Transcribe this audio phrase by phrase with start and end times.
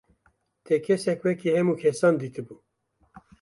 [0.65, 2.55] Te kesek wekî hemû kesan dîtibû.